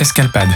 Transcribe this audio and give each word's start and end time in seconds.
Escalpade. 0.00 0.48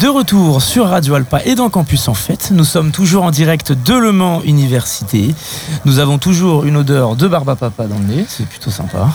De 0.00 0.08
retour 0.08 0.60
sur 0.60 0.88
Radio 0.88 1.14
Alpa 1.14 1.40
et 1.44 1.54
dans 1.54 1.70
Campus 1.70 2.08
en 2.08 2.14
Fête, 2.14 2.50
nous 2.52 2.64
sommes 2.64 2.90
toujours 2.90 3.22
en 3.22 3.30
direct 3.30 3.70
de 3.70 3.94
Le 3.94 4.10
Mans 4.10 4.42
Université. 4.42 5.32
Nous 5.84 6.00
avons 6.00 6.18
toujours 6.18 6.64
une 6.64 6.76
odeur 6.76 7.14
de 7.14 7.28
barbe 7.28 7.48
à 7.48 7.54
papa 7.54 7.86
dans 7.86 7.98
le 7.98 8.04
nez, 8.06 8.26
c'est 8.28 8.44
plutôt 8.46 8.72
sympa. 8.72 9.08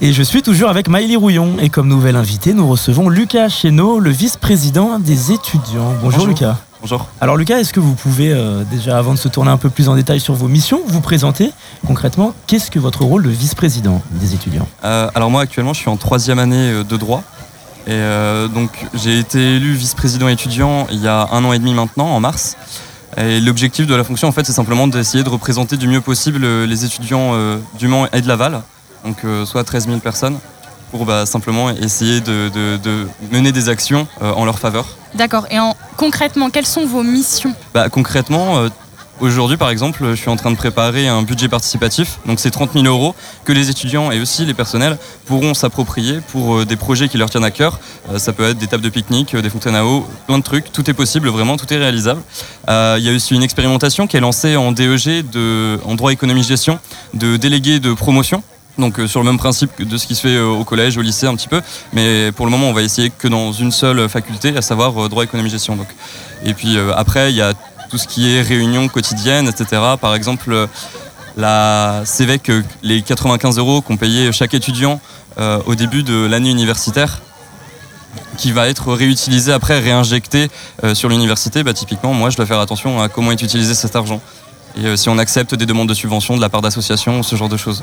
Et 0.00 0.12
je 0.12 0.22
suis 0.24 0.42
toujours 0.42 0.68
avec 0.68 0.88
Maëlie 0.88 1.14
Rouillon 1.14 1.58
et 1.60 1.68
comme 1.68 1.86
nouvelle 1.86 2.16
invitée, 2.16 2.54
nous 2.54 2.66
recevons 2.66 3.08
Lucas 3.08 3.48
Chéneau, 3.48 4.00
le 4.00 4.10
vice-président 4.10 4.98
des 4.98 5.30
étudiants. 5.30 5.94
Bonjour, 6.02 6.26
Lucas. 6.26 6.56
Bonjour. 6.88 7.08
Alors 7.20 7.36
Lucas, 7.36 7.58
est-ce 7.58 7.72
que 7.72 7.80
vous 7.80 7.94
pouvez 7.94 8.32
euh, 8.32 8.62
déjà, 8.62 8.96
avant 8.96 9.12
de 9.12 9.18
se 9.18 9.26
tourner 9.26 9.50
un 9.50 9.56
peu 9.56 9.70
plus 9.70 9.88
en 9.88 9.96
détail 9.96 10.20
sur 10.20 10.34
vos 10.34 10.46
missions, 10.46 10.80
vous 10.86 11.00
présenter 11.00 11.50
concrètement 11.84 12.32
qu'est-ce 12.46 12.70
que 12.70 12.78
votre 12.78 13.02
rôle 13.02 13.24
de 13.24 13.28
vice-président 13.28 14.00
des 14.12 14.34
étudiants? 14.34 14.68
Euh, 14.84 15.10
alors 15.16 15.28
moi 15.28 15.40
actuellement 15.40 15.72
je 15.72 15.80
suis 15.80 15.88
en 15.88 15.96
troisième 15.96 16.38
année 16.38 16.70
euh, 16.70 16.84
de 16.84 16.96
droit. 16.96 17.24
Et 17.88 17.90
euh, 17.90 18.46
donc 18.46 18.70
j'ai 18.94 19.18
été 19.18 19.56
élu 19.56 19.72
vice-président 19.72 20.28
étudiant 20.28 20.86
il 20.92 21.02
y 21.02 21.08
a 21.08 21.28
un 21.32 21.44
an 21.44 21.52
et 21.52 21.58
demi 21.58 21.74
maintenant 21.74 22.06
en 22.06 22.20
mars. 22.20 22.56
Et 23.16 23.40
l'objectif 23.40 23.88
de 23.88 23.94
la 23.96 24.04
fonction 24.04 24.28
en 24.28 24.32
fait 24.32 24.46
c'est 24.46 24.52
simplement 24.52 24.86
d'essayer 24.86 25.24
de 25.24 25.28
représenter 25.28 25.76
du 25.76 25.88
mieux 25.88 26.00
possible 26.00 26.46
les 26.46 26.84
étudiants 26.84 27.32
du 27.76 27.88
Mans 27.88 28.06
et 28.12 28.20
de 28.20 28.28
Laval. 28.28 28.62
Donc 29.04 29.24
soit 29.44 29.64
13 29.64 29.88
000 29.88 29.98
personnes 29.98 30.38
pour 30.96 31.04
bah, 31.04 31.26
simplement 31.26 31.68
essayer 31.70 32.20
de, 32.22 32.48
de- 32.54 32.78
de 32.78 33.06
mener 33.30 33.52
des 33.52 33.68
actions 33.68 34.08
euh, 34.22 34.32
en 34.32 34.46
leur 34.46 34.58
faveur. 34.58 34.86
D'accord. 35.14 35.46
Et 35.50 35.58
en, 35.58 35.76
concrètement, 35.98 36.48
quelles 36.48 36.64
sont 36.66 36.86
vos 36.86 37.02
missions? 37.02 37.52
Bah, 37.74 37.90
concrètement, 37.90 38.56
euh, 38.56 38.68
aujourd'hui 39.20 39.58
par 39.58 39.68
exemple, 39.68 40.02
je 40.10 40.14
suis 40.14 40.30
en 40.30 40.36
train 40.36 40.50
de 40.50 40.56
préparer 40.56 41.06
un 41.06 41.20
budget 41.22 41.48
participatif. 41.50 42.18
Donc 42.24 42.40
c'est 42.40 42.50
30 42.50 42.72
000 42.72 42.86
euros 42.86 43.14
que 43.44 43.52
les 43.52 43.68
étudiants 43.68 44.10
et 44.10 44.20
aussi 44.20 44.46
les 44.46 44.54
personnels 44.54 44.96
pourront 45.26 45.52
s'approprier 45.52 46.20
pour 46.32 46.54
euh, 46.56 46.64
des 46.64 46.76
projets 46.76 47.08
qui 47.10 47.18
leur 47.18 47.28
tiennent 47.28 47.44
à 47.44 47.50
cœur. 47.50 47.78
Ça 48.16 48.32
peut 48.32 48.44
être 48.48 48.58
des 48.58 48.66
tables 48.66 48.82
de 48.84 48.88
pique-nique, 48.88 49.36
des 49.36 49.50
fontaines 49.50 49.76
à 49.76 49.84
eau, 49.84 50.06
plein 50.26 50.38
de 50.38 50.42
trucs. 50.42 50.72
Tout 50.72 50.88
est 50.90 50.94
possible, 50.94 51.28
vraiment, 51.28 51.58
tout 51.58 51.70
est 51.74 51.78
réalisable. 51.78 52.22
Il 52.68 53.02
y 53.04 53.10
a 53.10 53.12
aussi 53.14 53.34
une 53.34 53.42
expérimentation 53.42 54.06
qui 54.06 54.16
est 54.16 54.20
lancée 54.20 54.56
en 54.56 54.72
DEG, 54.72 55.28
de, 55.30 55.78
en 55.84 55.94
droit 55.94 56.10
économie 56.12 56.42
gestion, 56.42 56.78
de 57.12 57.36
délégués 57.36 57.80
de 57.80 57.92
promotion. 57.92 58.42
Donc 58.78 58.98
euh, 58.98 59.06
sur 59.06 59.20
le 59.20 59.26
même 59.26 59.38
principe 59.38 59.74
que 59.74 59.84
de 59.84 59.96
ce 59.96 60.06
qui 60.06 60.14
se 60.14 60.22
fait 60.22 60.36
euh, 60.36 60.48
au 60.48 60.64
collège, 60.64 60.98
au 60.98 61.02
lycée 61.02 61.26
un 61.26 61.34
petit 61.34 61.48
peu, 61.48 61.62
mais 61.92 62.30
pour 62.32 62.46
le 62.46 62.52
moment 62.52 62.68
on 62.68 62.72
va 62.72 62.82
essayer 62.82 63.10
que 63.10 63.28
dans 63.28 63.52
une 63.52 63.72
seule 63.72 64.08
faculté, 64.08 64.56
à 64.56 64.62
savoir 64.62 65.02
euh, 65.02 65.08
droit 65.08 65.24
économie 65.24 65.50
gestion. 65.50 65.76
Donc. 65.76 65.88
Et 66.44 66.54
puis 66.54 66.76
après 66.94 67.32
il 67.32 67.36
y 67.36 67.42
a 67.42 67.54
tout 67.88 67.98
ce 67.98 68.06
qui 68.06 68.34
est 68.34 68.42
réunions 68.42 68.88
quotidiennes, 68.88 69.48
etc. 69.48 69.80
Par 70.00 70.14
exemple 70.14 70.68
la 71.36 72.02
CEVEC, 72.04 72.50
les 72.82 73.02
95 73.02 73.58
euros 73.58 73.80
qu'ont 73.80 73.96
payé 73.96 74.32
chaque 74.32 74.54
étudiant 74.54 75.00
au 75.38 75.74
début 75.74 76.02
de 76.02 76.26
l'année 76.26 76.50
universitaire, 76.50 77.20
qui 78.38 78.52
va 78.52 78.68
être 78.68 78.92
réutilisé 78.92 79.52
après, 79.52 79.78
réinjecté 79.78 80.50
sur 80.94 81.08
l'université, 81.08 81.62
bah, 81.62 81.74
typiquement 81.74 82.12
moi 82.12 82.30
je 82.30 82.36
dois 82.36 82.46
faire 82.46 82.60
attention 82.60 83.00
à 83.00 83.08
comment 83.08 83.32
est 83.32 83.42
utilisé 83.42 83.74
cet 83.74 83.96
argent. 83.96 84.20
Et 84.76 84.96
si 84.96 85.08
on 85.08 85.18
accepte 85.18 85.54
des 85.54 85.66
demandes 85.66 85.88
de 85.88 85.94
subvention 85.94 86.36
de 86.36 86.40
la 86.40 86.48
part 86.48 86.62
d'associations, 86.62 87.22
ce 87.22 87.36
genre 87.36 87.48
de 87.48 87.56
choses. 87.56 87.82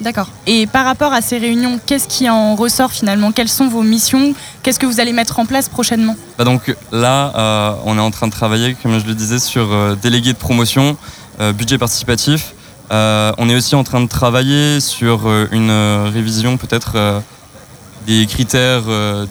D'accord. 0.00 0.28
Et 0.46 0.66
par 0.66 0.84
rapport 0.84 1.12
à 1.12 1.20
ces 1.20 1.38
réunions, 1.38 1.78
qu'est-ce 1.84 2.08
qui 2.08 2.28
en 2.28 2.56
ressort 2.56 2.92
finalement? 2.92 3.32
Quelles 3.32 3.48
sont 3.48 3.68
vos 3.68 3.82
missions? 3.82 4.34
Qu'est-ce 4.62 4.78
que 4.78 4.86
vous 4.86 5.00
allez 5.00 5.12
mettre 5.12 5.38
en 5.38 5.46
place 5.46 5.68
prochainement? 5.68 6.16
Bah 6.38 6.44
donc 6.44 6.74
là, 6.90 7.32
euh, 7.36 7.74
on 7.84 7.96
est 7.96 8.00
en 8.00 8.10
train 8.10 8.26
de 8.26 8.32
travailler, 8.32 8.76
comme 8.82 8.98
je 8.98 9.06
le 9.06 9.14
disais, 9.14 9.38
sur 9.38 9.72
euh, 9.72 9.94
délégué 9.94 10.32
de 10.32 10.38
promotion, 10.38 10.96
euh, 11.40 11.52
budget 11.52 11.78
participatif. 11.78 12.54
On 12.90 13.48
est 13.48 13.54
aussi 13.54 13.74
en 13.74 13.84
train 13.84 14.00
de 14.00 14.08
travailler 14.08 14.78
sur 14.80 15.26
une 15.50 15.70
révision 16.12 16.58
peut-être 16.58 17.22
des 18.06 18.26
critères 18.26 18.82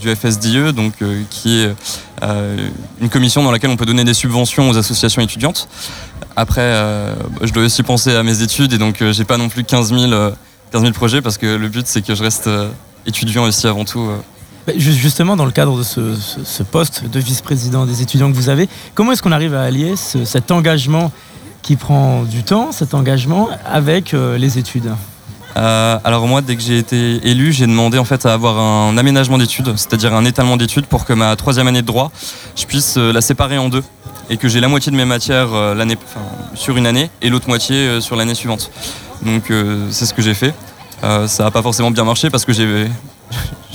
du 0.01 0.15
FSDE, 0.15 0.71
donc 0.71 0.93
qui 1.29 1.59
est 1.59 1.75
une 2.99 3.09
commission 3.11 3.43
dans 3.43 3.51
laquelle 3.51 3.69
on 3.69 3.75
peut 3.75 3.85
donner 3.85 4.03
des 4.03 4.15
subventions 4.15 4.67
aux 4.67 4.77
associations 4.79 5.21
étudiantes. 5.21 5.67
Après, 6.35 6.73
je 7.43 7.53
dois 7.53 7.65
aussi 7.65 7.83
penser 7.83 8.15
à 8.15 8.23
mes 8.23 8.41
études 8.41 8.73
et 8.73 8.79
donc 8.79 9.03
j'ai 9.11 9.25
pas 9.25 9.37
non 9.37 9.47
plus 9.47 9.63
15 9.63 9.93
000, 9.93 10.11
euh, 10.11 10.31
15 10.71 10.81
000 10.81 10.93
projets 10.93 11.21
parce 11.21 11.37
que 11.37 11.45
le 11.55 11.67
but 11.69 11.85
c'est 11.87 12.01
que 12.05 12.15
je 12.15 12.23
reste 12.23 12.47
euh, 12.47 12.69
étudiant 13.05 13.43
aussi 13.43 13.67
avant 13.67 13.85
tout. 13.85 14.01
euh. 14.01 14.17
Bah, 14.67 14.73
ju- 14.77 14.93
Justement, 14.93 15.35
dans 15.35 15.45
le 15.45 15.51
cadre 15.51 15.77
de 15.77 15.83
ce, 15.83 16.15
ce- 16.15 16.43
ce 16.43 16.63
poste 16.63 17.05
de 17.09 17.19
vice-président 17.19 17.85
des 17.85 18.01
étudiants 18.01 18.31
que 18.31 18.35
vous 18.35 18.49
avez, 18.49 18.69
comment 18.95 19.11
est-ce 19.11 19.21
qu'on 19.23 19.31
arrive 19.31 19.53
à 19.55 19.63
allier 19.63 19.95
ce- 19.95 20.23
cet 20.25 20.51
engagement 20.51 21.11
qui 21.61 21.75
prend 21.75 22.23
du 22.23 22.43
temps, 22.43 22.71
cet 22.71 22.93
engagement, 22.93 23.49
avec 23.65 24.13
euh, 24.13 24.37
les 24.37 24.57
études? 24.57 24.91
Euh, 25.57 25.99
alors 26.05 26.25
moi, 26.27 26.41
dès 26.41 26.55
que 26.55 26.61
j'ai 26.61 26.77
été 26.77 27.19
élu, 27.27 27.51
j'ai 27.51 27.67
demandé 27.67 27.97
en 27.97 28.05
fait 28.05 28.25
à 28.25 28.33
avoir 28.33 28.57
un 28.57 28.97
aménagement 28.97 29.37
d'études, 29.37 29.73
c'est-à-dire 29.75 30.13
un 30.13 30.23
étalement 30.23 30.55
d'études 30.55 30.85
pour 30.85 31.03
que 31.05 31.11
ma 31.11 31.35
troisième 31.35 31.67
année 31.67 31.81
de 31.81 31.87
droit, 31.87 32.11
je 32.55 32.65
puisse 32.65 32.95
euh, 32.97 33.11
la 33.11 33.19
séparer 33.19 33.57
en 33.57 33.67
deux 33.67 33.83
et 34.29 34.37
que 34.37 34.47
j'ai 34.47 34.61
la 34.61 34.69
moitié 34.69 34.93
de 34.93 34.97
mes 34.97 35.03
matières 35.03 35.53
euh, 35.53 35.75
l'année, 35.75 35.97
sur 36.55 36.77
une 36.77 36.87
année 36.87 37.09
et 37.21 37.29
l'autre 37.29 37.49
moitié 37.49 37.99
sur 37.99 38.15
l'année 38.15 38.35
suivante. 38.35 38.71
Donc 39.23 39.51
euh, 39.51 39.87
c'est 39.91 40.05
ce 40.05 40.13
que 40.13 40.21
j'ai 40.21 40.33
fait. 40.33 40.53
Euh, 41.03 41.27
ça 41.27 41.43
n'a 41.43 41.51
pas 41.51 41.61
forcément 41.61 41.91
bien 41.91 42.03
marché 42.03 42.29
parce 42.29 42.45
que 42.45 42.53
je 42.53 42.67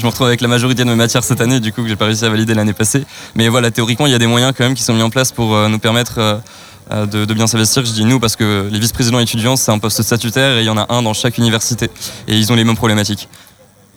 me 0.02 0.06
retrouve 0.06 0.26
avec 0.26 0.40
la 0.40 0.48
majorité 0.48 0.84
de 0.84 0.88
mes 0.88 0.96
matières 0.96 1.24
cette 1.24 1.40
année, 1.40 1.60
du 1.60 1.72
coup 1.72 1.82
que 1.82 1.88
j'ai 1.88 1.96
pas 1.96 2.06
réussi 2.06 2.24
à 2.24 2.28
valider 2.28 2.54
l'année 2.54 2.72
passée. 2.72 3.04
Mais 3.34 3.48
voilà, 3.48 3.70
théoriquement, 3.70 4.06
il 4.06 4.12
y 4.12 4.14
a 4.14 4.18
des 4.18 4.26
moyens 4.26 4.52
quand 4.56 4.64
même 4.64 4.74
qui 4.74 4.82
sont 4.82 4.94
mis 4.94 5.02
en 5.02 5.10
place 5.10 5.32
pour 5.32 5.54
euh, 5.54 5.68
nous 5.68 5.78
permettre 5.78 6.40
de 6.90 7.34
bien 7.34 7.48
s'investir. 7.48 7.84
Je 7.84 7.90
dis 7.90 8.04
nous 8.04 8.20
parce 8.20 8.36
que 8.36 8.68
les 8.70 8.78
vice-présidents 8.78 9.18
étudiants, 9.18 9.56
c'est 9.56 9.72
un 9.72 9.78
poste 9.80 10.02
statutaire 10.02 10.58
et 10.58 10.60
il 10.60 10.66
y 10.66 10.70
en 10.70 10.78
a 10.78 10.86
un 10.88 11.02
dans 11.02 11.14
chaque 11.14 11.36
université. 11.36 11.90
Et 12.28 12.36
ils 12.36 12.52
ont 12.52 12.54
les 12.54 12.62
mêmes 12.62 12.76
problématiques. 12.76 13.28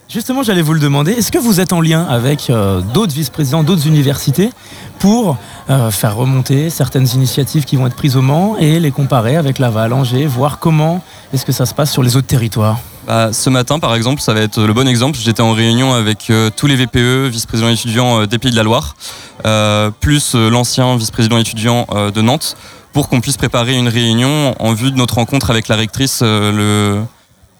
Justement, 0.09 0.41
j'allais 0.41 0.63
vous 0.63 0.73
le 0.73 0.79
demander, 0.79 1.11
est-ce 1.11 1.31
que 1.31 1.37
vous 1.37 1.59
êtes 1.59 1.71
en 1.71 1.81
lien 1.81 2.03
avec 2.03 2.49
euh, 2.49 2.81
d'autres 2.81 3.13
vice-présidents, 3.13 3.61
d'autres 3.61 3.85
universités, 3.85 4.49
pour 4.97 5.37
euh, 5.69 5.91
faire 5.91 6.15
remonter 6.15 6.71
certaines 6.71 7.07
initiatives 7.13 7.63
qui 7.63 7.75
vont 7.75 7.85
être 7.85 7.95
prises 7.95 8.17
au 8.17 8.23
Mans 8.23 8.57
et 8.57 8.79
les 8.79 8.89
comparer 8.89 9.35
avec 9.35 9.59
Laval, 9.59 9.93
Angers, 9.93 10.25
voir 10.25 10.57
comment 10.57 11.03
est-ce 11.31 11.45
que 11.45 11.51
ça 11.51 11.67
se 11.67 11.75
passe 11.75 11.91
sur 11.91 12.01
les 12.01 12.15
autres 12.15 12.25
territoires? 12.25 12.79
Bah, 13.05 13.31
ce 13.33 13.51
matin, 13.51 13.77
par 13.77 13.93
exemple, 13.93 14.19
ça 14.19 14.33
va 14.33 14.41
être 14.41 14.59
le 14.59 14.73
bon 14.73 14.87
exemple. 14.87 15.15
J'étais 15.21 15.43
en 15.43 15.53
réunion 15.53 15.93
avec 15.93 16.31
euh, 16.31 16.49
tous 16.55 16.65
les 16.65 16.75
VPE, 16.75 17.27
vice-présidents 17.27 17.69
étudiants 17.69 18.25
des 18.25 18.39
Pays 18.39 18.49
de 18.49 18.55
la 18.55 18.63
Loire, 18.63 18.95
plus 19.99 20.33
l'ancien 20.33 20.97
vice-président 20.97 21.37
étudiant 21.37 21.85
de 22.11 22.21
Nantes, 22.21 22.57
pour 22.93 23.09
qu'on 23.09 23.21
puisse 23.21 23.37
préparer 23.37 23.77
une 23.77 23.87
réunion 23.87 24.55
en 24.59 24.73
vue 24.73 24.89
de 24.89 24.97
notre 24.97 25.15
rencontre 25.15 25.51
avec 25.51 25.67
la 25.67 25.75
rectrice 25.75 26.23
le 26.23 26.99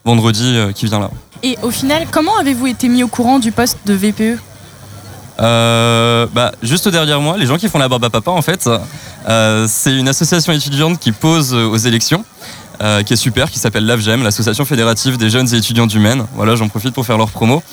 vendredi 0.03 0.57
qui 0.73 0.87
vient 0.87 0.99
là. 0.99 1.11
Et 1.43 1.57
au 1.61 1.71
final, 1.71 2.05
comment 2.11 2.37
avez-vous 2.37 2.67
été 2.67 2.89
mis 2.89 3.03
au 3.03 3.07
courant 3.07 3.39
du 3.39 3.51
poste 3.51 3.77
de 3.85 3.93
VPE 3.93 4.39
Euh, 5.39 6.27
bah, 6.33 6.51
juste 6.61 6.89
derrière 6.89 7.21
moi, 7.21 7.37
les 7.37 7.45
gens 7.45 7.57
qui 7.57 7.69
font 7.69 7.77
la 7.77 7.87
barbe 7.87 8.03
à 8.03 8.09
papa, 8.09 8.31
en 8.31 8.41
fait, 8.41 8.69
euh, 9.27 9.65
c'est 9.69 9.95
une 9.95 10.09
association 10.09 10.51
étudiante 10.51 10.99
qui 10.99 11.13
pose 11.13 11.53
aux 11.53 11.77
élections, 11.77 12.25
euh, 12.81 13.03
qui 13.03 13.13
est 13.13 13.17
super, 13.17 13.49
qui 13.49 13.57
s'appelle 13.57 13.85
l'AFGEM, 13.85 14.21
l'association 14.23 14.65
fédérative 14.65 15.17
des 15.17 15.29
jeunes 15.29 15.47
et 15.53 15.57
étudiants 15.57 15.87
du 15.87 15.99
Maine. 15.99 16.25
Voilà, 16.35 16.55
j'en 16.55 16.67
profite 16.67 16.93
pour 16.93 17.05
faire 17.05 17.17
leur 17.17 17.29
promo. 17.29 17.63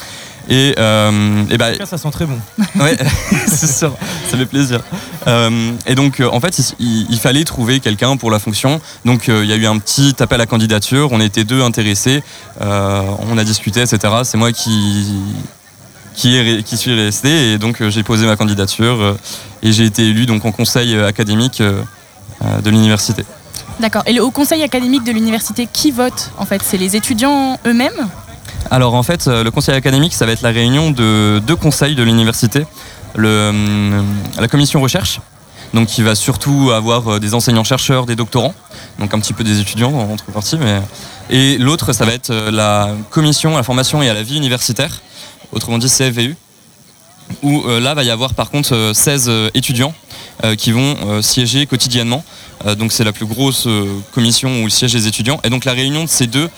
Et, 0.48 0.74
euh, 0.78 1.44
et 1.50 1.58
bah, 1.58 1.68
En 1.70 1.72
tout 1.72 1.78
cas, 1.78 1.86
ça 1.86 1.98
sent 1.98 2.10
très 2.12 2.24
bon. 2.26 2.38
ouais, 2.80 2.96
c'est 3.48 3.66
sûr, 3.66 3.94
ça 4.30 4.36
fait 4.36 4.46
plaisir. 4.46 4.80
Euh, 5.26 5.72
et 5.86 5.94
donc, 5.96 6.20
euh, 6.20 6.28
en 6.30 6.38
fait, 6.40 6.56
il, 6.78 7.06
il 7.10 7.18
fallait 7.18 7.42
trouver 7.44 7.80
quelqu'un 7.80 8.16
pour 8.16 8.30
la 8.30 8.38
fonction. 8.38 8.80
Donc, 9.04 9.28
euh, 9.28 9.42
il 9.44 9.50
y 9.50 9.52
a 9.52 9.56
eu 9.56 9.66
un 9.66 9.78
petit 9.78 10.14
appel 10.20 10.40
à 10.40 10.46
candidature. 10.46 11.08
On 11.10 11.20
était 11.20 11.42
deux 11.44 11.62
intéressés. 11.62 12.22
Euh, 12.60 13.02
on 13.28 13.36
a 13.38 13.44
discuté, 13.44 13.80
etc. 13.80 13.98
C'est 14.24 14.36
moi 14.38 14.52
qui 14.52 15.06
qui, 16.14 16.36
est, 16.36 16.42
re- 16.60 16.62
qui 16.62 16.76
suis 16.78 16.94
resté 16.94 17.52
et 17.52 17.58
donc 17.58 17.86
j'ai 17.88 18.02
posé 18.02 18.24
ma 18.24 18.36
candidature 18.36 19.16
et 19.62 19.70
j'ai 19.72 19.84
été 19.84 20.02
élu 20.06 20.24
donc 20.24 20.46
en 20.46 20.52
conseil 20.52 20.96
académique 20.98 21.60
de 21.60 22.70
l'université. 22.70 23.22
D'accord. 23.80 24.02
Et 24.06 24.14
le 24.14 24.22
Haut 24.24 24.30
Conseil 24.30 24.62
académique 24.62 25.04
de 25.04 25.12
l'université, 25.12 25.68
qui 25.70 25.90
vote 25.90 26.30
en 26.38 26.46
fait? 26.46 26.62
C'est 26.64 26.78
les 26.78 26.96
étudiants 26.96 27.58
eux-mêmes? 27.66 28.08
Alors 28.70 28.94
en 28.94 29.02
fait, 29.02 29.28
euh, 29.28 29.44
le 29.44 29.50
conseil 29.50 29.74
académique, 29.74 30.12
ça 30.14 30.26
va 30.26 30.32
être 30.32 30.42
la 30.42 30.50
réunion 30.50 30.90
de 30.90 31.40
deux 31.46 31.56
conseils 31.56 31.94
de 31.94 32.02
l'université. 32.02 32.66
Euh, 33.18 34.02
la 34.38 34.48
commission 34.48 34.80
recherche, 34.80 35.20
donc 35.72 35.88
qui 35.88 36.02
va 36.02 36.14
surtout 36.14 36.70
avoir 36.74 37.12
euh, 37.12 37.20
des 37.20 37.34
enseignants-chercheurs, 37.34 38.06
des 38.06 38.16
doctorants, 38.16 38.54
donc 38.98 39.14
un 39.14 39.20
petit 39.20 39.32
peu 39.32 39.44
des 39.44 39.60
étudiants 39.60 39.92
en 39.92 40.06
contrepartie. 40.06 40.58
Mais... 40.58 40.80
Et 41.30 41.58
l'autre, 41.58 41.92
ça 41.92 42.04
va 42.04 42.12
être 42.12 42.32
la 42.32 42.90
commission 43.10 43.54
à 43.54 43.58
la 43.58 43.62
formation 43.62 44.02
et 44.02 44.08
à 44.08 44.14
la 44.14 44.22
vie 44.22 44.36
universitaire, 44.36 45.00
autrement 45.52 45.78
dit 45.78 45.88
CFVU, 45.88 46.36
où 47.42 47.64
là 47.66 47.94
va 47.94 48.04
y 48.04 48.10
avoir 48.10 48.34
par 48.34 48.50
contre 48.50 48.74
euh, 48.74 48.94
16 48.94 49.26
euh, 49.28 49.50
étudiants 49.54 49.94
qui 50.58 50.70
vont 50.70 51.22
siéger 51.22 51.64
quotidiennement. 51.64 52.22
Donc 52.76 52.92
c'est 52.92 53.04
la 53.04 53.12
plus 53.12 53.24
grosse 53.24 53.66
commission 54.12 54.62
où 54.62 54.68
siègent 54.68 54.92
les 54.92 55.06
étudiants. 55.06 55.40
Et 55.44 55.48
donc 55.48 55.64
la 55.64 55.72
réunion 55.72 56.04
de 56.04 56.10
ces 56.10 56.26
deux 56.26 56.50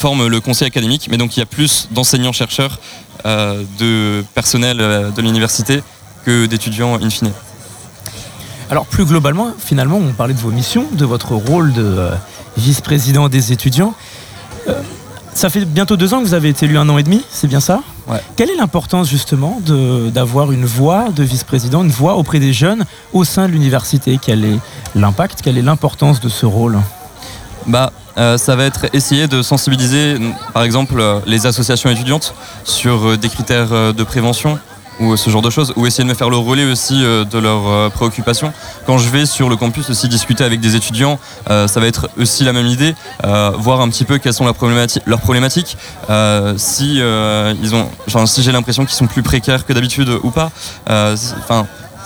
forme 0.00 0.26
le 0.26 0.40
conseil 0.40 0.66
académique, 0.66 1.08
mais 1.10 1.18
donc 1.18 1.36
il 1.36 1.40
y 1.40 1.42
a 1.42 1.46
plus 1.46 1.88
d'enseignants-chercheurs, 1.90 2.78
euh, 3.26 3.62
de 3.78 4.24
personnel 4.34 4.78
euh, 4.80 5.10
de 5.10 5.20
l'université 5.20 5.82
que 6.24 6.46
d'étudiants 6.46 6.94
in 7.02 7.10
fine. 7.10 7.32
Alors 8.70 8.86
plus 8.86 9.04
globalement, 9.04 9.48
finalement, 9.58 9.98
on 9.98 10.12
parlait 10.12 10.32
de 10.32 10.38
vos 10.38 10.52
missions, 10.52 10.86
de 10.92 11.04
votre 11.04 11.34
rôle 11.34 11.74
de 11.74 11.84
euh, 11.84 12.10
vice-président 12.56 13.28
des 13.28 13.52
étudiants. 13.52 13.94
Euh, 14.68 14.80
ça 15.34 15.50
fait 15.50 15.66
bientôt 15.66 15.96
deux 15.96 16.14
ans 16.14 16.20
que 16.20 16.24
vous 16.24 16.34
avez 16.34 16.48
été 16.48 16.64
élu 16.64 16.78
un 16.78 16.88
an 16.88 16.96
et 16.96 17.02
demi, 17.02 17.22
c'est 17.30 17.46
bien 17.46 17.60
ça? 17.60 17.82
Ouais. 18.08 18.20
Quelle 18.36 18.50
est 18.50 18.56
l'importance 18.56 19.08
justement 19.08 19.60
d'avoir 20.14 20.50
une 20.50 20.64
voix 20.64 21.10
de 21.10 21.22
vice-président, 21.22 21.84
une 21.84 21.90
voix 21.90 22.14
auprès 22.16 22.40
des 22.40 22.52
jeunes 22.52 22.84
au 23.12 23.24
sein 23.24 23.46
de 23.46 23.52
l'université? 23.52 24.18
Quel 24.20 24.44
est 24.44 24.58
l'impact, 24.94 25.42
quelle 25.42 25.58
est 25.58 25.62
l'importance 25.62 26.20
de 26.20 26.28
ce 26.28 26.46
rôle? 26.46 26.80
Bah, 27.66 27.92
euh, 28.18 28.38
ça 28.38 28.56
va 28.56 28.64
être 28.64 28.86
essayer 28.92 29.28
de 29.28 29.42
sensibiliser, 29.42 30.16
par 30.52 30.62
exemple, 30.62 30.98
euh, 30.98 31.20
les 31.26 31.46
associations 31.46 31.90
étudiantes 31.90 32.34
sur 32.64 33.06
euh, 33.06 33.16
des 33.16 33.28
critères 33.28 33.70
de 33.70 34.04
prévention 34.04 34.58
ou 34.98 35.16
ce 35.16 35.30
genre 35.30 35.40
de 35.40 35.48
choses, 35.48 35.72
ou 35.76 35.86
essayer 35.86 36.04
de 36.04 36.10
me 36.10 36.14
faire 36.14 36.28
le 36.28 36.36
relais 36.36 36.70
aussi 36.70 37.00
de 37.00 37.38
leurs 37.38 37.90
préoccupations. 37.90 38.52
Quand 38.84 38.98
je 38.98 39.08
vais 39.08 39.24
sur 39.24 39.48
le 39.48 39.56
campus 39.56 39.88
aussi 39.88 40.08
discuter 40.08 40.44
avec 40.44 40.60
des 40.60 40.76
étudiants, 40.76 41.18
ça 41.46 41.80
va 41.80 41.86
être 41.86 42.10
aussi 42.18 42.44
la 42.44 42.52
même 42.52 42.66
idée, 42.66 42.94
voir 43.22 43.80
un 43.80 43.88
petit 43.88 44.04
peu 44.04 44.18
quelles 44.18 44.34
sont 44.34 44.44
leurs 44.44 44.54
problématiques, 45.20 45.78
si 46.58 47.00
si 48.26 48.42
j'ai 48.42 48.52
l'impression 48.52 48.84
qu'ils 48.84 48.94
sont 48.94 49.06
plus 49.06 49.22
précaires 49.22 49.64
que 49.64 49.72
d'habitude 49.72 50.10
ou 50.22 50.30
pas. 50.30 50.50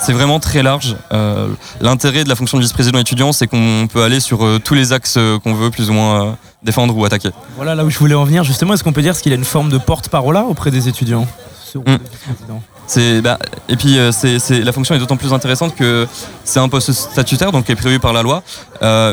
C'est 0.01 0.13
vraiment 0.13 0.41
très 0.41 0.63
large. 0.63 0.97
Euh, 1.13 1.49
L'intérêt 1.81 2.25
de 2.25 2.29
la 2.29 2.35
fonction 2.35 2.59
de 2.59 2.63
vice-président 2.63 2.99
étudiant, 2.99 3.33
c'est 3.33 3.47
qu'on 3.47 3.89
peut 3.93 4.03
aller 4.03 4.21
sur 4.21 4.45
euh, 4.45 4.59
tous 4.63 4.75
les 4.75 4.93
axes 4.93 5.17
euh, 5.17 5.39
qu'on 5.39 5.55
veut 5.55 5.71
plus 5.71 5.91
ou 5.91 5.93
moins 5.93 6.37
défendre 6.63 6.97
ou 6.97 7.05
attaquer. 7.05 7.31
Voilà 7.57 7.75
là 7.75 7.85
où 7.85 7.91
je 7.91 7.99
voulais 7.99 8.15
en 8.15 8.25
venir 8.25 8.45
justement. 8.45 8.75
Est-ce 8.75 8.85
qu'on 8.85 8.93
peut 8.93 9.03
dire 9.03 9.17
qu'il 9.17 9.33
a 9.33 9.37
une 9.37 9.45
forme 9.45 9.71
de 9.71 9.79
porte-parole 9.79 10.37
auprès 10.37 10.71
des 10.71 10.89
étudiants? 10.89 11.27
Mm. 11.75 11.81
vice-président 11.91 12.63
C'est 12.87 13.21
bah, 13.21 13.37
et 13.69 13.77
puis 13.77 13.99
c'est 14.13 14.63
la 14.63 14.71
fonction 14.71 14.95
est 14.95 15.01
d'autant 15.01 15.17
plus 15.17 15.33
intéressante 15.33 15.75
que 15.75 16.07
c'est 16.45 16.61
un 16.61 16.69
poste 16.69 16.93
statutaire 16.93 17.51
donc 17.51 17.65
qui 17.65 17.73
est 17.73 17.77
prévu 17.77 17.99
par 17.99 18.13
la 18.13 18.23
loi, 18.23 18.45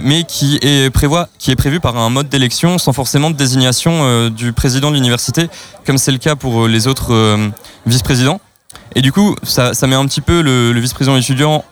mais 0.04 0.26
qui 0.26 0.60
est 0.62 0.92
prévoit 0.92 1.28
qui 1.40 1.50
est 1.50 1.56
prévu 1.56 1.80
par 1.80 1.98
un 1.98 2.12
mode 2.12 2.30
d'élection 2.30 2.78
sans 2.78 2.94
forcément 2.94 3.32
de 3.32 3.36
désignation 3.36 4.30
du 4.30 4.54
président 4.54 4.92
de 4.92 4.96
l'université, 4.96 5.50
comme 5.88 5.98
c'est 5.98 6.12
le 6.12 6.20
cas 6.20 6.36
pour 6.36 6.68
les 6.68 6.86
autres 6.86 7.40
vice-présidents. 7.88 8.40
Et 8.96 9.02
du 9.02 9.12
coup, 9.12 9.36
ça, 9.44 9.74
ça 9.74 9.88
met 9.88 9.96
un 9.96 10.06
petit 10.06 10.22
peu 10.22 10.42
le, 10.42 10.74
le 10.74 10.80
vice-président 10.80 11.16
étudiant 11.18 11.64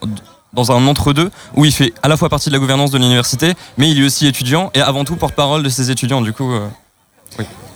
dans 0.52 0.72
un 0.72 0.86
entre-deux 0.86 1.30
où 1.54 1.64
il 1.64 1.72
fait 1.72 1.92
à 2.02 2.08
la 2.08 2.16
fois 2.16 2.28
partie 2.28 2.48
de 2.48 2.54
la 2.54 2.58
gouvernance 2.58 2.90
de 2.90 2.98
l'université, 2.98 3.54
mais 3.78 3.90
il 3.90 4.00
est 4.02 4.04
aussi 4.06 4.26
étudiant 4.26 4.70
et 4.74 4.80
avant 4.80 5.04
tout 5.04 5.16
porte-parole 5.16 5.62
de 5.62 5.68
ses 5.68 5.90
étudiants. 5.90 6.22
Du 6.22 6.32
coup, 6.32 6.50
euh, 6.52 6.66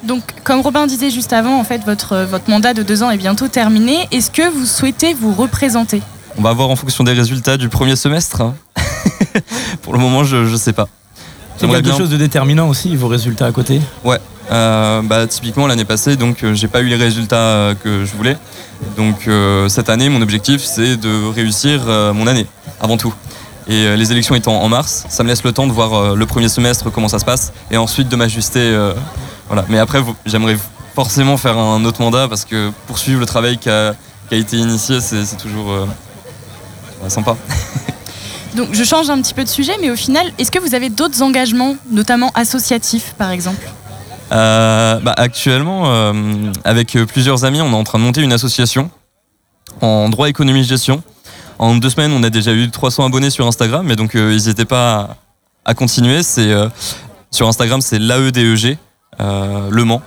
Donc, 0.02 0.22
comme 0.44 0.60
Robin 0.60 0.86
disait 0.86 1.10
juste 1.10 1.32
avant, 1.32 1.58
en 1.58 1.64
fait, 1.64 1.82
votre, 1.84 2.24
votre 2.24 2.50
mandat 2.50 2.74
de 2.74 2.82
deux 2.82 3.02
ans 3.02 3.10
est 3.10 3.16
bientôt 3.16 3.48
terminé. 3.48 4.08
Est-ce 4.10 4.30
que 4.30 4.48
vous 4.50 4.66
souhaitez 4.66 5.14
vous 5.14 5.32
représenter? 5.32 6.02
On 6.36 6.42
va 6.42 6.52
voir 6.52 6.68
en 6.70 6.76
fonction 6.76 7.04
des 7.04 7.12
résultats 7.12 7.56
du 7.56 7.68
premier 7.68 7.96
semestre. 7.96 8.40
hein. 8.40 8.54
pour 9.82 9.92
le 9.92 9.98
moment, 10.00 10.24
je 10.24 10.36
ne 10.36 10.56
sais 10.56 10.72
pas. 10.72 10.88
C'est 11.56 11.68
quelque 11.68 11.84
bien- 11.84 11.96
chose 11.96 12.10
de 12.10 12.16
déterminant 12.16 12.68
aussi, 12.68 12.96
vos 12.96 13.06
résultats 13.06 13.46
à 13.46 13.52
côté? 13.52 13.80
Euh, 14.50 15.02
bah, 15.02 15.26
typiquement 15.26 15.66
l'année 15.66 15.84
passée, 15.84 16.16
donc 16.16 16.42
euh, 16.42 16.54
j'ai 16.54 16.68
pas 16.68 16.80
eu 16.80 16.86
les 16.86 16.96
résultats 16.96 17.36
euh, 17.36 17.74
que 17.74 18.04
je 18.04 18.14
voulais. 18.14 18.36
Donc 18.96 19.28
cette 19.68 19.88
année, 19.88 20.08
mon 20.08 20.20
objectif 20.20 20.62
c'est 20.62 20.96
de 20.96 21.28
réussir 21.32 21.86
mon 22.12 22.26
année 22.26 22.46
avant 22.80 22.96
tout. 22.96 23.14
Et 23.66 23.96
les 23.96 24.12
élections 24.12 24.34
étant 24.34 24.60
en 24.60 24.68
mars, 24.68 25.06
ça 25.08 25.22
me 25.22 25.28
laisse 25.28 25.42
le 25.42 25.52
temps 25.52 25.66
de 25.66 25.72
voir 25.72 26.14
le 26.14 26.26
premier 26.26 26.48
semestre 26.48 26.90
comment 26.90 27.08
ça 27.08 27.18
se 27.18 27.24
passe 27.24 27.52
et 27.70 27.78
ensuite 27.78 28.08
de 28.08 28.16
m'ajuster. 28.16 28.76
voilà. 29.46 29.64
Mais 29.70 29.78
après, 29.78 30.02
j'aimerais 30.26 30.58
forcément 30.94 31.38
faire 31.38 31.56
un 31.56 31.82
autre 31.86 32.02
mandat 32.02 32.28
parce 32.28 32.44
que 32.44 32.72
poursuivre 32.86 33.20
le 33.20 33.26
travail 33.26 33.56
qui 33.56 33.70
a, 33.70 33.94
été 34.32 34.58
initié, 34.58 35.00
c'est 35.00 35.38
toujours 35.38 35.68
ouais, 35.68 37.08
sympa. 37.08 37.36
Donc, 38.54 38.68
je 38.72 38.84
change 38.84 39.08
un 39.08 39.22
petit 39.22 39.34
peu 39.34 39.44
de 39.44 39.48
sujet, 39.48 39.72
mais 39.80 39.90
au 39.90 39.96
final, 39.96 40.30
est-ce 40.38 40.50
que 40.50 40.58
vous 40.58 40.74
avez 40.74 40.90
d'autres 40.90 41.22
engagements, 41.22 41.76
notamment 41.90 42.30
associatifs, 42.34 43.14
par 43.16 43.30
exemple? 43.30 43.66
Euh, 44.32 44.98
bah, 45.00 45.14
actuellement, 45.16 45.84
euh, 45.86 46.12
avec 46.64 46.96
euh, 46.96 47.06
plusieurs 47.06 47.44
amis, 47.44 47.60
on 47.60 47.70
est 47.70 47.74
en 47.74 47.84
train 47.84 47.98
de 47.98 48.04
monter 48.04 48.22
une 48.22 48.32
association 48.32 48.90
en 49.80 50.08
droit, 50.08 50.28
économie, 50.28 50.64
gestion. 50.64 51.02
En 51.58 51.76
deux 51.76 51.90
semaines, 51.90 52.12
on 52.12 52.22
a 52.22 52.30
déjà 52.30 52.52
eu 52.52 52.70
300 52.70 53.06
abonnés 53.06 53.30
sur 53.30 53.46
Instagram, 53.46 53.86
mais 53.86 53.96
donc 53.96 54.14
n'hésitez 54.14 54.64
pas 54.64 55.16
à, 55.64 55.74
continuer. 55.74 56.22
C'est 56.22 56.52
sur 57.30 57.48
Instagram, 57.48 57.80
c'est 57.80 57.98
l'AEDEG, 57.98 58.76
Le 59.20 59.82
Mans. 59.84 60.02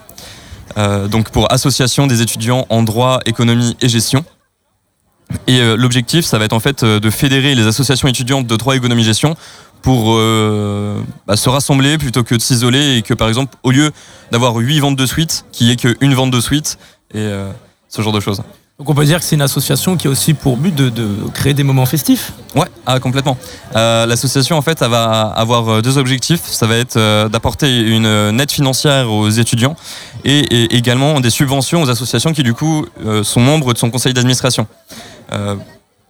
Donc 1.10 1.30
pour 1.30 1.52
association 1.52 2.06
des 2.06 2.22
étudiants 2.22 2.66
en 2.70 2.84
droit, 2.84 3.20
économie 3.26 3.78
et 3.82 3.88
gestion. 3.88 4.26
Et 5.48 5.60
l'objectif, 5.78 6.26
ça 6.26 6.38
va 6.38 6.46
être 6.46 6.54
en 6.54 6.60
fait 6.60 6.84
de 6.84 7.10
fédérer 7.10 7.56
les 7.56 7.66
associations 7.66 8.10
étudiantes 8.10 8.46
de 8.46 8.56
droit, 8.58 8.76
économie, 8.76 9.04
gestion 9.04 9.36
pour 9.82 10.16
euh, 10.16 11.00
bah, 11.26 11.38
se 11.38 11.50
rassembler 11.50 11.98
plutôt 11.98 12.24
que 12.24 12.36
de 12.36 12.42
s'isoler 12.42 12.98
et 12.98 13.02
que 13.02 13.14
par 13.14 13.28
exemple 13.28 13.56
au 13.64 13.72
lieu 13.72 13.92
d'avoir 14.32 14.56
8 14.56 14.80
ventes 14.80 14.96
de 14.96 15.06
suites, 15.06 15.46
qu'il 15.52 15.68
n'y 15.68 15.74
ait 15.74 15.76
qu'une 15.76 16.14
vente 16.14 16.32
de 16.32 16.42
suite 16.42 16.78
et 17.14 17.18
euh, 17.20 17.52
ce 17.90 18.02
genre 18.02 18.14
de 18.14 18.20
choses. 18.20 18.42
Donc 18.80 18.90
on 18.90 18.94
peut 18.94 19.06
dire 19.06 19.18
que 19.18 19.26
c'est 19.26 19.36
une 19.36 19.42
association 19.42 19.98
qui 19.98 20.08
a 20.08 20.12
aussi 20.12 20.36
pour 20.36 20.56
but 20.56 20.76
de, 20.76 20.90
de 20.90 21.08
créer 21.34 21.56
des 21.56 21.64
moments 21.64 21.88
festifs. 21.88 22.32
Ouais, 22.56 22.68
ah, 22.86 23.00
complètement. 23.00 23.36
Euh, 23.76 24.06
L'association 24.06 24.56
en 24.56 24.62
fait, 24.62 24.82
elle 24.84 24.92
va 24.92 25.24
avoir 25.36 25.82
deux 25.82 25.98
objectifs. 25.98 26.44
Ça 26.44 26.68
va 26.68 26.76
être 26.76 27.28
d'apporter 27.30 27.80
une 27.80 28.40
aide 28.40 28.52
financière 28.52 29.12
aux 29.12 29.30
étudiants 29.30 29.76
et, 30.26 30.40
et 30.40 30.76
également 30.76 31.20
des 31.22 31.32
subventions 31.32 31.82
aux 31.82 31.90
associations 31.90 32.34
qui 32.34 32.44
du 32.44 32.54
coup 32.54 32.86
sont 33.24 33.42
membres 33.42 33.74
de 33.74 33.80
son 33.80 33.90
conseil 33.90 34.14
d'administration. 34.14 34.68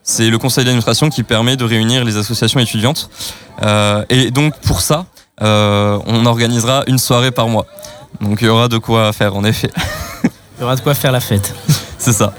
C'est 0.09 0.30
le 0.30 0.38
conseil 0.38 0.63
d'administration 0.63 1.09
qui 1.09 1.21
permet 1.24 1.57
de 1.57 1.65
réunir 1.65 2.06
les 2.06 2.15
associations 2.15 2.62
étudiantes. 2.62 3.09
Euh, 3.62 4.06
et 4.09 4.31
donc 4.31 4.57
pour 4.62 4.80
ça, 4.80 5.06
euh, 5.42 6.00
on 6.06 6.25
organisera 6.25 6.83
une 6.88 6.98
soirée 6.98 7.31
par 7.31 7.50
mois. 7.50 7.65
Donc 8.21 8.38
il 8.42 8.45
y 8.45 8.48
aura 8.48 8.69
de 8.69 8.77
quoi 8.77 9.12
faire 9.12 9.36
en 9.36 9.44
effet. 9.44 9.69
Il 10.24 10.62
y 10.62 10.63
aura 10.63 10.77
de 10.77 10.81
quoi 10.81 10.94
faire 10.94 11.12
la 11.12 11.19
fête. 11.19 11.54
C'est 11.98 12.13
ça. 12.13 12.33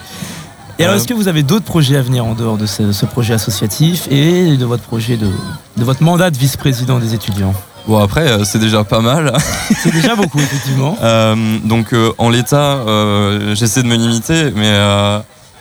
Et 0.79 0.85
alors, 0.85 0.95
Euh, 0.95 0.99
est-ce 0.99 1.07
que 1.07 1.13
vous 1.13 1.29
avez 1.29 1.43
d'autres 1.43 1.67
projets 1.67 1.97
à 1.99 2.01
venir 2.03 2.25
en 2.25 2.35
dehors 2.35 2.57
de 2.57 2.65
ce, 2.65 2.91
ce 2.93 3.05
projet 3.05 3.35
associatif 3.35 4.09
et 4.11 4.57
de 4.57 4.65
votre 4.65 4.83
projet 4.85 5.19
de, 5.19 5.29
de 5.77 5.85
votre 5.85 6.03
mandat 6.03 6.31
de 6.31 6.39
vice-président 6.39 6.99
des 6.99 7.13
étudiants? 7.13 7.53
Bon 7.87 7.99
après, 8.03 8.45
c'est 8.47 8.59
déjà 8.59 8.83
pas 8.83 9.01
mal. 9.01 9.35
C'est 9.83 9.93
déjà 9.93 10.17
beaucoup, 10.17 10.39
effectivement. 10.39 10.97
Euh, 11.03 11.59
donc 11.65 11.93
euh, 11.93 12.13
en 12.17 12.31
l'état, 12.31 12.77
euh, 12.87 13.55
j'essaie 13.55 13.83
de 13.83 13.89
me 13.89 13.97
limiter, 13.97 14.53
mais 14.57 14.69
euh, 14.69 15.19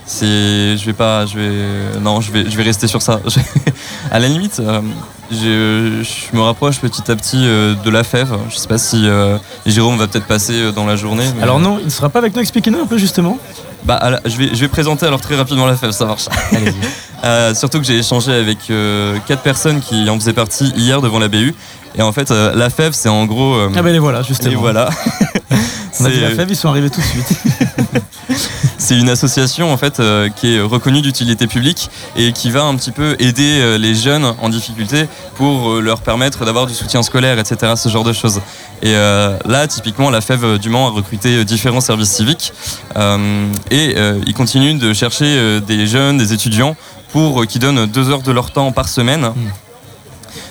c'est, 0.10 0.78
je 0.78 0.86
vais 0.86 0.94
pas, 0.94 1.26
je 1.26 1.38
vais, 1.38 2.00
non, 2.02 2.22
je 2.22 2.32
vais, 2.32 2.50
je 2.50 2.56
vais 2.58 2.64
rester 2.64 2.88
sur 2.88 3.02
ça. 3.02 3.20
à 4.12 4.20
la 4.20 4.28
limite, 4.30 4.60
euh, 4.62 4.80
je, 5.30 6.02
je 6.02 6.36
me 6.36 6.42
rapproche 6.42 6.80
petit 6.80 7.12
à 7.12 7.16
petit 7.18 7.42
euh, 7.46 7.76
de 7.84 7.90
la 7.90 8.04
fève. 8.06 8.34
Je 8.50 8.56
sais 8.56 8.70
pas 8.70 8.78
si 8.78 9.06
euh, 9.08 9.38
Jérôme 9.66 9.98
va 9.98 10.08
peut-être 10.08 10.26
passer 10.28 10.54
euh, 10.54 10.72
dans 10.72 10.86
la 10.86 10.96
journée. 10.96 11.26
mais- 11.36 11.44
Alors 11.44 11.60
non, 11.60 11.78
il 11.80 11.86
ne 11.86 11.92
sera 11.92 12.08
pas 12.10 12.20
avec 12.20 12.34
nous. 12.36 12.42
Expliquez-nous 12.42 12.80
un 12.82 12.86
peu 12.88 12.98
justement. 12.98 13.38
Bah, 13.84 14.00
la- 14.10 14.22
je 14.30 14.38
vais, 14.38 14.48
je 14.50 14.56
vais 14.62 14.68
présenter 14.70 15.06
alors 15.06 15.20
très 15.22 15.36
rapidement 15.36 15.66
la 15.66 15.76
fève, 15.76 15.92
ça 15.92 16.06
marche. 16.06 16.28
Surtout 17.56 17.80
que 17.80 17.86
j'ai 17.86 17.98
échangé 18.00 18.32
avec 18.34 18.60
quatre 19.28 19.42
personnes 19.42 19.82
qui 19.82 20.10
en 20.10 20.16
faisaient 20.20 20.34
partie 20.34 20.72
hier 20.78 21.02
devant 21.02 21.20
la 21.20 21.28
BU. 21.28 21.54
Et 21.98 22.02
en 22.02 22.12
fait, 22.14 22.30
la 22.32 22.70
fève, 22.70 22.94
c'est 22.94 23.10
en 23.10 23.26
gros. 23.26 23.58
Ah 23.76 23.82
ben 23.82 23.92
les 23.92 24.00
voilà, 24.00 24.22
justement. 24.22 24.60
voilà. 24.60 24.90
On 26.00 26.06
a 26.06 26.10
dit 26.10 26.20
la 26.22 26.30
fève, 26.30 26.48
ils 26.50 26.56
sont 26.56 26.70
arrivés 26.70 26.92
tout 26.92 27.02
de 27.02 27.06
suite. 27.06 27.28
C'est 28.88 28.98
une 28.98 29.10
association 29.10 29.74
en 29.74 29.76
fait 29.76 30.00
euh, 30.00 30.30
qui 30.30 30.56
est 30.56 30.62
reconnue 30.62 31.02
d'utilité 31.02 31.46
publique 31.46 31.90
et 32.16 32.32
qui 32.32 32.50
va 32.50 32.64
un 32.64 32.74
petit 32.78 32.92
peu 32.94 33.18
aider 33.20 33.60
euh, 33.60 33.78
les 33.78 33.94
jeunes 33.94 34.24
en 34.42 34.48
difficulté 34.48 35.10
pour 35.36 35.72
euh, 35.72 35.82
leur 35.82 36.00
permettre 36.00 36.46
d'avoir 36.46 36.68
du 36.68 36.74
soutien 36.74 37.04
scolaire, 37.04 37.38
etc. 37.38 37.74
Ce 37.76 37.90
genre 37.90 38.06
de 38.06 38.14
choses. 38.14 38.40
Et 38.82 38.94
là, 38.94 39.68
typiquement, 39.68 40.10
la 40.10 40.22
FEV 40.22 40.58
du 40.58 40.70
Mans 40.70 40.88
a 40.88 40.92
recruté 40.92 41.44
différents 41.44 41.82
services 41.82 42.12
civiques 42.12 42.54
et 43.72 43.96
ils 44.26 44.34
continuent 44.34 44.78
de 44.78 44.94
chercher 44.94 45.60
des 45.62 45.86
jeunes, 45.88 46.18
des 46.18 46.32
étudiants 46.32 46.78
pour 47.12 47.46
qui 47.46 47.60
donnent 47.60 47.88
deux 47.88 48.10
heures 48.10 48.22
de 48.22 48.32
leur 48.32 48.52
temps 48.52 48.72
par 48.72 48.88
semaine. 48.88 49.34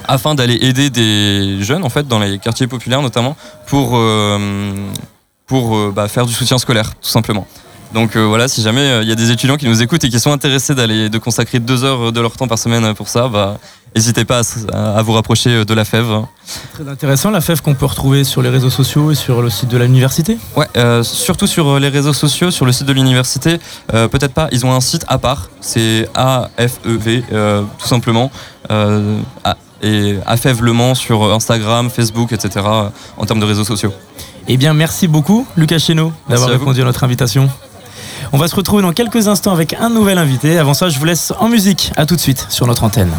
afin 0.09 0.35
d'aller 0.35 0.59
aider 0.61 0.91
des 0.91 1.63
jeunes 1.63 1.85
en 1.85 1.89
fait 1.89 2.07
dans 2.07 2.19
les 2.19 2.39
quartiers 2.39 2.67
populaires 2.67 3.01
notamment 3.01 3.37
pour 3.67 3.93
euh, 3.95 4.75
pour 5.47 5.77
euh, 5.77 5.93
bah, 5.95 6.09
faire 6.09 6.27
du 6.27 6.35
soutien 6.35 6.59
scolaire 6.59 6.95
tout 7.01 7.09
simplement. 7.09 7.47
Donc 7.95 8.17
euh, 8.17 8.27
voilà, 8.27 8.49
si 8.49 8.63
jamais 8.63 8.81
euh, 8.81 9.03
il 9.03 9.09
y 9.09 9.13
a 9.13 9.15
des 9.15 9.31
étudiants 9.31 9.57
qui 9.57 9.67
nous 9.67 9.81
écoutent 9.83 10.05
et 10.05 10.09
qui 10.09 10.21
sont 10.21 10.33
intéressés 10.33 10.75
d'aller 10.75 11.09
de 11.09 11.19
consacrer 11.19 11.61
deux 11.61 11.85
heures 11.85 12.13
de 12.13 12.21
leur 12.21 12.33
temps 12.33 12.49
par 12.49 12.59
semaine 12.59 12.95
pour 12.95 13.09
ça, 13.09 13.29
bah 13.29 13.59
n'hésitez 13.95 14.25
pas 14.25 14.43
à, 14.73 14.99
à 14.99 15.03
vous 15.03 15.13
rapprocher 15.13 15.65
de 15.65 15.75
la 15.75 15.85
FEV. 15.85 16.23
Très 16.75 16.89
intéressant, 16.89 17.31
la 17.31 17.41
fève 17.41 17.63
qu'on 17.63 17.75
peut 17.75 17.87
retrouver 17.87 18.25
sur 18.25 18.43
les 18.43 18.51
réseaux 18.51 18.71
sociaux 18.71 19.13
et 19.13 19.15
sur 19.15 19.41
le 19.41 19.49
site 19.51 19.69
de 19.69 19.79
l'université. 19.79 20.37
Ouais, 20.57 20.67
euh, 20.77 21.03
surtout 21.03 21.47
sur 21.47 21.79
les 21.79 21.89
réseaux 21.89 22.13
sociaux, 22.13 22.51
sur 22.51 22.67
le 22.67 22.73
site 22.73 22.87
de 22.87 22.93
l'université, 22.93 23.61
euh, 23.95 24.09
peut-être 24.09 24.35
pas, 24.35 24.49
ils 24.53 24.67
ont 24.67 24.75
un 24.75 24.81
site 24.81 25.05
à 25.09 25.19
part, 25.19 25.49
c'est 25.61 26.09
AFEV 26.15 27.23
euh, 27.33 27.63
tout 27.79 27.87
simplement. 27.87 28.31
Euh, 28.71 29.19
et 29.83 30.17
AFEV 30.27 30.63
Le 30.63 30.73
Mans 30.73 30.95
sur 30.95 31.33
Instagram, 31.33 31.89
Facebook, 31.91 32.33
etc. 32.33 32.51
euh, 32.67 32.89
en 33.17 33.27
termes 33.27 33.41
de 33.41 33.45
réseaux 33.45 33.65
sociaux. 33.65 33.93
Eh 34.49 34.57
bien, 34.57 34.75
merci 34.75 35.07
beaucoup, 35.09 35.47
Lucas 35.57 35.79
Chéneau, 35.79 36.13
d'avoir 36.29 36.51
répondu 36.51 36.81
à 36.83 36.85
notre 36.85 37.05
invitation. 37.05 37.49
On 38.33 38.39
va 38.39 38.49
se 38.49 38.55
retrouver 38.55 38.83
dans 38.83 38.93
quelques 38.93 39.29
instants 39.29 39.53
avec 39.53 39.75
un 39.75 39.91
nouvel 39.91 40.19
invité. 40.19 40.59
Avant 40.59 40.75
ça, 40.75 40.89
je 40.89 40.99
vous 40.99 41.05
laisse 41.05 41.33
en 41.39 41.49
musique. 41.49 41.93
À 41.97 42.07
tout 42.07 42.17
de 42.17 42.21
suite 42.21 42.47
sur 42.49 42.67
notre 42.67 42.85
antenne. 42.85 43.13